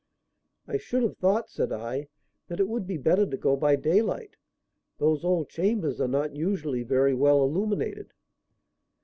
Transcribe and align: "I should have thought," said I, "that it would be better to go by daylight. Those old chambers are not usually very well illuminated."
"I 0.67 0.77
should 0.77 1.03
have 1.03 1.17
thought," 1.19 1.51
said 1.51 1.71
I, 1.71 2.07
"that 2.47 2.59
it 2.59 2.67
would 2.67 2.87
be 2.87 2.97
better 2.97 3.23
to 3.27 3.37
go 3.37 3.55
by 3.55 3.75
daylight. 3.75 4.35
Those 4.97 5.23
old 5.23 5.49
chambers 5.49 6.01
are 6.01 6.07
not 6.07 6.35
usually 6.35 6.81
very 6.81 7.13
well 7.13 7.43
illuminated." 7.43 8.11